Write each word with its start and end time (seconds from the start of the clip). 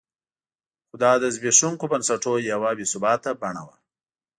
خو 0.87 0.95
دا 1.03 1.11
د 1.21 1.23
زبېښونکو 1.35 1.85
بنسټونو 1.91 2.45
یوه 2.51 2.69
بې 2.77 2.85
ثباته 2.91 3.31
بڼه 3.41 3.61
وه. 3.67 3.75